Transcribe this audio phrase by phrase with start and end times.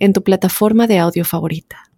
[0.00, 1.90] en tu plataforma de audio favorita.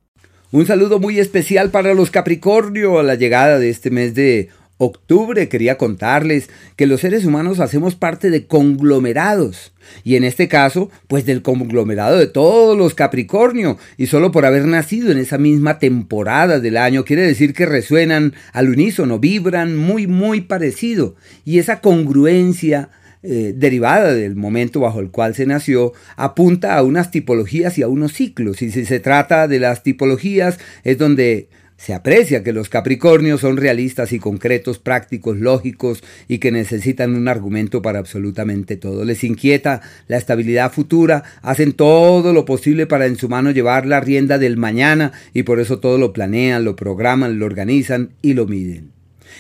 [0.50, 5.48] Un saludo muy especial para los Capricornio a la llegada de este mes de octubre.
[5.48, 9.72] Quería contarles que los seres humanos hacemos parte de conglomerados.
[10.04, 13.78] Y en este caso, pues del conglomerado de todos los Capricornio.
[13.96, 18.34] Y solo por haber nacido en esa misma temporada del año, quiere decir que resuenan
[18.52, 21.14] al unísono, vibran muy, muy parecido.
[21.44, 22.90] Y esa congruencia
[23.22, 27.88] eh, derivada del momento bajo el cual se nació, apunta a unas tipologías y a
[27.88, 28.62] unos ciclos.
[28.62, 31.48] Y si se trata de las tipologías, es donde
[31.82, 37.26] se aprecia que los Capricornios son realistas y concretos, prácticos, lógicos y que necesitan un
[37.26, 39.04] argumento para absolutamente todo.
[39.04, 43.98] Les inquieta la estabilidad futura, hacen todo lo posible para en su mano llevar la
[43.98, 48.46] rienda del mañana y por eso todo lo planean, lo programan, lo organizan y lo
[48.46, 48.92] miden.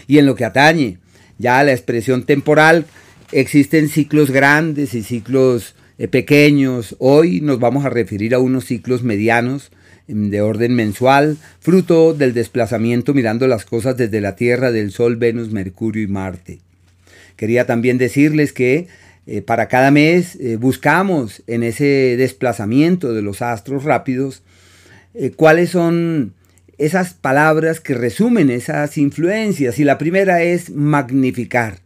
[0.08, 0.98] Y en lo que atañe
[1.38, 2.86] ya a la expresión temporal,
[3.32, 6.96] Existen ciclos grandes y ciclos eh, pequeños.
[6.98, 9.72] Hoy nos vamos a referir a unos ciclos medianos
[10.06, 15.16] em, de orden mensual, fruto del desplazamiento mirando las cosas desde la Tierra, del Sol,
[15.16, 16.58] Venus, Mercurio y Marte.
[17.36, 18.88] Quería también decirles que
[19.26, 24.42] eh, para cada mes eh, buscamos en ese desplazamiento de los astros rápidos
[25.36, 26.32] cuáles son
[26.78, 29.78] esas palabras que resumen esas influencias.
[29.78, 31.82] Y la primera es magnificar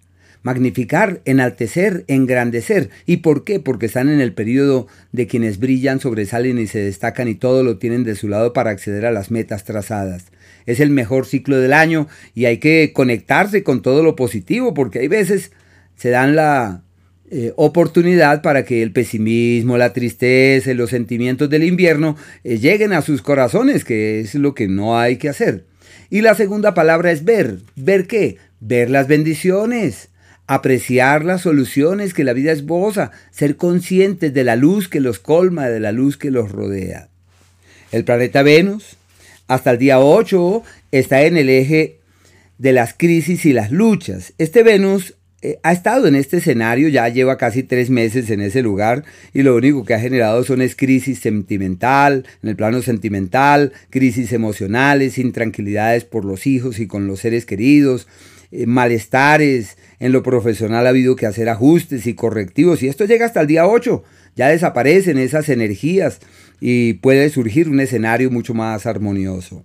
[0.46, 2.90] magnificar, enaltecer, engrandecer.
[3.04, 3.58] ¿Y por qué?
[3.58, 7.78] Porque están en el periodo de quienes brillan, sobresalen y se destacan y todo lo
[7.78, 10.26] tienen de su lado para acceder a las metas trazadas.
[10.64, 15.00] Es el mejor ciclo del año y hay que conectarse con todo lo positivo porque
[15.00, 15.50] hay veces
[15.96, 16.84] se dan la
[17.28, 23.02] eh, oportunidad para que el pesimismo, la tristeza los sentimientos del invierno eh, lleguen a
[23.02, 25.64] sus corazones, que es lo que no hay que hacer.
[26.08, 27.58] Y la segunda palabra es ver.
[27.74, 28.36] ¿Ver qué?
[28.60, 30.10] Ver las bendiciones
[30.46, 35.68] apreciar las soluciones que la vida esboza, ser conscientes de la luz que los colma,
[35.68, 37.08] de la luz que los rodea.
[37.92, 38.96] El planeta Venus,
[39.48, 40.62] hasta el día 8,
[40.92, 41.98] está en el eje
[42.58, 44.32] de las crisis y las luchas.
[44.38, 48.62] Este Venus eh, ha estado en este escenario, ya lleva casi tres meses en ese
[48.62, 49.04] lugar
[49.34, 54.32] y lo único que ha generado son es crisis sentimental, en el plano sentimental, crisis
[54.32, 58.08] emocionales, intranquilidades por los hijos y con los seres queridos,
[58.52, 63.26] eh, malestares, en lo profesional ha habido que hacer ajustes y correctivos y esto llega
[63.26, 64.02] hasta el día 8,
[64.36, 66.20] ya desaparecen esas energías
[66.60, 69.64] y puede surgir un escenario mucho más armonioso.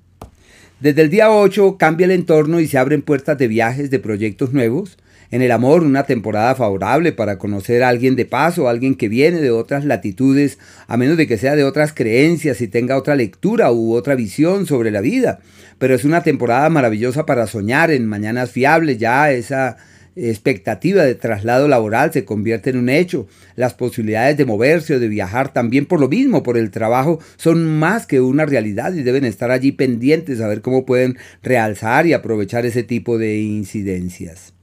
[0.80, 4.52] Desde el día 8 cambia el entorno y se abren puertas de viajes, de proyectos
[4.52, 4.98] nuevos.
[5.32, 9.40] En el amor, una temporada favorable para conocer a alguien de paso, alguien que viene
[9.40, 13.72] de otras latitudes, a menos de que sea de otras creencias y tenga otra lectura
[13.72, 15.40] u otra visión sobre la vida.
[15.78, 19.78] Pero es una temporada maravillosa para soñar en mañanas fiables, ya esa
[20.18, 23.26] expectativa de traslado laboral se convierte en un hecho.
[23.56, 27.80] Las posibilidades de moverse o de viajar también por lo mismo, por el trabajo, son
[27.80, 32.12] más que una realidad y deben estar allí pendientes a ver cómo pueden realzar y
[32.12, 34.54] aprovechar ese tipo de incidencias.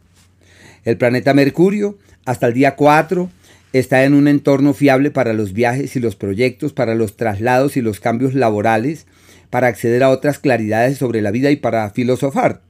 [0.88, 3.28] El planeta Mercurio, hasta el día 4,
[3.74, 7.82] está en un entorno fiable para los viajes y los proyectos, para los traslados y
[7.82, 9.06] los cambios laborales,
[9.50, 12.62] para acceder a otras claridades sobre la vida y para filosofar.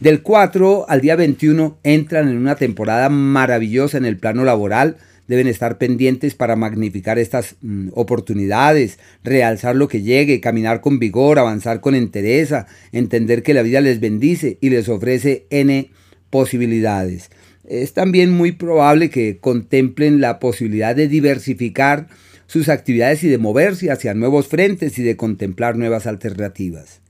[0.00, 4.96] Del 4 al día 21 entran en una temporada maravillosa en el plano laboral,
[5.26, 11.38] deben estar pendientes para magnificar estas mm, oportunidades, realzar lo que llegue, caminar con vigor,
[11.38, 15.90] avanzar con entereza, entender que la vida les bendice y les ofrece N
[16.30, 17.30] posibilidades
[17.68, 22.08] es también muy probable que contemplen la posibilidad de diversificar
[22.46, 27.00] sus actividades y de moverse hacia nuevos frentes y de contemplar nuevas alternativas.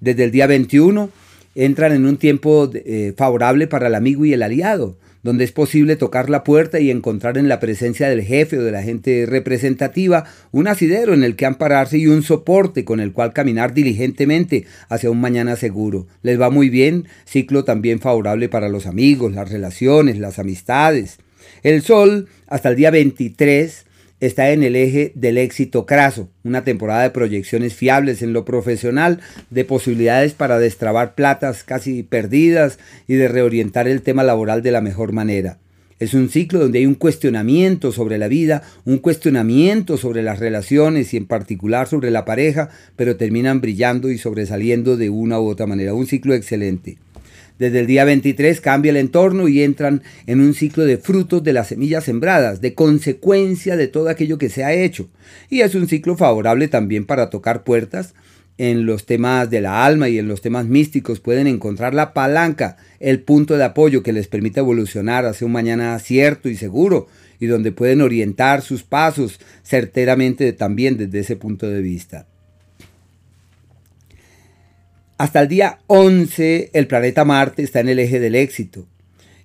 [0.00, 1.10] Desde el día 21
[1.56, 4.96] entran en un tiempo eh, favorable para el amigo y el aliado,
[5.26, 8.70] donde es posible tocar la puerta y encontrar en la presencia del jefe o de
[8.70, 13.32] la gente representativa un asidero en el que ampararse y un soporte con el cual
[13.32, 16.06] caminar diligentemente hacia un mañana seguro.
[16.22, 21.18] Les va muy bien, ciclo también favorable para los amigos, las relaciones, las amistades.
[21.64, 23.85] El sol, hasta el día 23,
[24.20, 29.20] está en el eje del éxito craso, una temporada de proyecciones fiables en lo profesional,
[29.50, 34.80] de posibilidades para destrabar platas casi perdidas y de reorientar el tema laboral de la
[34.80, 35.58] mejor manera.
[35.98, 41.14] Es un ciclo donde hay un cuestionamiento sobre la vida, un cuestionamiento sobre las relaciones
[41.14, 45.66] y en particular sobre la pareja, pero terminan brillando y sobresaliendo de una u otra
[45.66, 45.94] manera.
[45.94, 46.98] Un ciclo excelente.
[47.58, 51.54] Desde el día 23 cambia el entorno y entran en un ciclo de frutos de
[51.54, 55.08] las semillas sembradas, de consecuencia de todo aquello que se ha hecho.
[55.48, 58.14] Y es un ciclo favorable también para tocar puertas,
[58.58, 62.76] en los temas de la alma y en los temas místicos pueden encontrar la palanca,
[63.00, 67.06] el punto de apoyo que les permite evolucionar hacia un mañana cierto y seguro
[67.38, 72.26] y donde pueden orientar sus pasos certeramente también desde ese punto de vista.
[75.18, 78.86] Hasta el día 11 el planeta Marte está en el eje del éxito.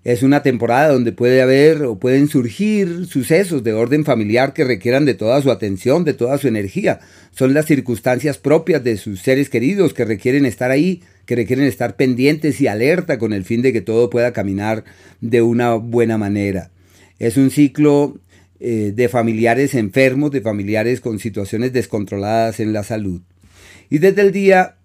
[0.03, 5.05] Es una temporada donde puede haber o pueden surgir sucesos de orden familiar que requieran
[5.05, 6.99] de toda su atención, de toda su energía.
[7.33, 11.95] Son las circunstancias propias de sus seres queridos que requieren estar ahí, que requieren estar
[11.95, 14.83] pendientes y alerta con el fin de que todo pueda caminar
[15.21, 16.71] de una buena manera.
[17.17, 18.19] Es un ciclo
[18.59, 23.21] eh, de familiares enfermos, de familiares con situaciones descontroladas en la salud.
[23.89, 24.75] Y desde el día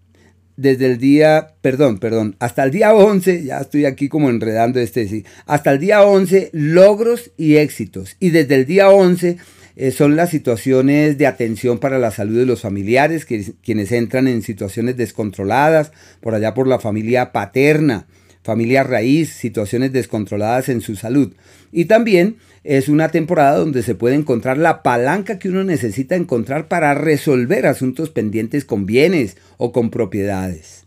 [0.56, 5.06] desde el día, perdón, perdón, hasta el día 11, ya estoy aquí como enredando este,
[5.08, 8.16] sí, hasta el día 11 logros y éxitos.
[8.20, 9.36] Y desde el día 11
[9.76, 14.26] eh, son las situaciones de atención para la salud de los familiares, que, quienes entran
[14.26, 18.06] en situaciones descontroladas, por allá por la familia paterna,
[18.46, 21.34] familia raíz, situaciones descontroladas en su salud.
[21.72, 26.68] Y también es una temporada donde se puede encontrar la palanca que uno necesita encontrar
[26.68, 30.84] para resolver asuntos pendientes con bienes o con propiedades.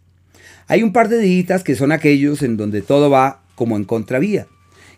[0.68, 4.48] Hay un par de días que son aquellos en donde todo va como en contravía.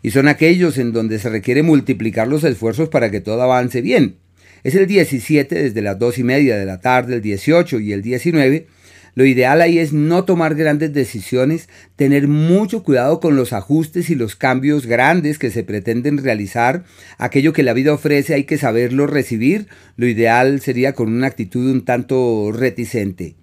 [0.04, 4.18] Y son aquellos en donde se requiere multiplicar los esfuerzos para que todo avance bien.
[4.64, 8.04] Es el 17 desde las 2 y media de la tarde, el 18 y el
[8.04, 8.68] 19
[9.14, 14.16] lo ideal ahí es no tomar grandes decisiones, tener mucho cuidado con los ajustes y
[14.16, 16.86] los cambios grandes que se pretenden realizar.
[17.18, 19.68] Aquello que la vida ofrece hay que saberlo recibir.
[19.98, 23.36] Lo ideal sería con una actitud un tanto reticente.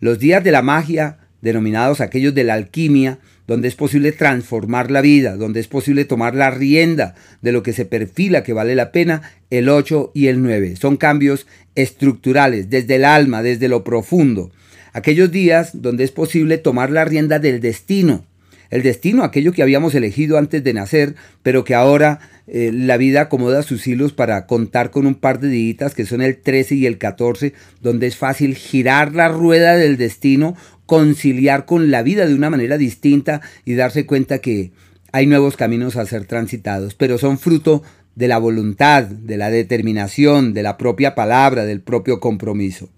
[0.00, 5.00] Los días de la magia, denominados aquellos de la alquimia, donde es posible transformar la
[5.00, 8.92] vida, donde es posible tomar la rienda de lo que se perfila que vale la
[8.92, 10.76] pena, el 8 y el 9.
[10.76, 14.50] Son cambios estructurales, desde el alma, desde lo profundo
[14.94, 18.24] aquellos días donde es posible tomar la rienda del destino,
[18.70, 23.22] el destino, aquello que habíamos elegido antes de nacer, pero que ahora eh, la vida
[23.22, 26.86] acomoda sus hilos para contar con un par de días que son el 13 y
[26.86, 27.52] el 14,
[27.82, 30.56] donde es fácil girar la rueda del destino,
[30.86, 34.72] conciliar con la vida de una manera distinta y darse cuenta que
[35.12, 37.82] hay nuevos caminos a ser transitados, pero son fruto
[38.14, 42.88] de la voluntad, de la determinación, de la propia palabra, del propio compromiso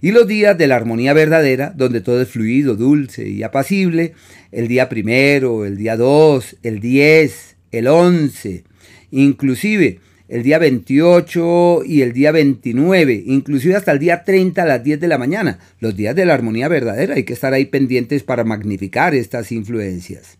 [0.00, 4.14] y los días de la armonía verdadera, donde todo es fluido, dulce y apacible,
[4.52, 8.64] el día primero, el día 2, el 10, el 11,
[9.10, 10.00] inclusive
[10.30, 15.00] el día 28 y el día 29, inclusive hasta el día 30 a las 10
[15.00, 18.44] de la mañana, los días de la armonía verdadera, hay que estar ahí pendientes para
[18.44, 20.38] magnificar estas influencias.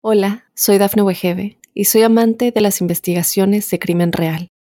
[0.00, 4.51] Hola, soy Dafne Wegebe y soy amante de las investigaciones de crimen real.